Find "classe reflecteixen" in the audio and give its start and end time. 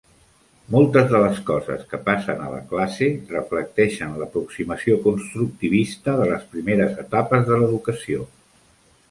2.71-4.17